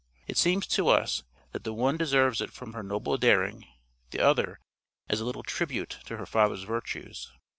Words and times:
It 0.25 0.35
seems 0.35 0.65
to 0.65 0.87
us, 0.87 1.21
that 1.51 1.63
the 1.63 1.73
one 1.75 1.95
deserves 1.95 2.41
it 2.41 2.51
from 2.51 2.73
her 2.73 2.81
noble 2.81 3.19
daring, 3.19 3.67
the 4.09 4.19
other 4.19 4.59
as 5.07 5.21
a 5.21 5.25
little 5.25 5.43
tribute 5.43 5.99
to 6.07 6.17
her 6.17 6.25
father's 6.25 6.63
virtues. 6.63 7.31